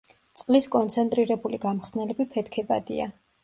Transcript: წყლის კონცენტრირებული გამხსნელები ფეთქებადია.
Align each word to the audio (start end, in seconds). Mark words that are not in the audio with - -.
წყლის 0.39 0.67
კონცენტრირებული 0.75 1.61
გამხსნელები 1.67 2.29
ფეთქებადია. 2.35 3.11